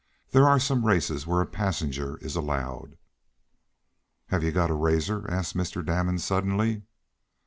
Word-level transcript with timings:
There 0.31 0.47
are 0.49 0.59
some 0.59 0.83
races 0.83 1.27
where 1.27 1.41
a 1.41 1.45
passenger 1.45 2.17
is 2.23 2.35
allowed." 2.35 2.97
"Have 4.29 4.43
you 4.43 4.51
got 4.51 4.71
a 4.71 4.73
razor?" 4.73 5.29
asked 5.29 5.55
Mr. 5.55 5.85
Damon 5.85 6.17
suddenly. 6.17 6.81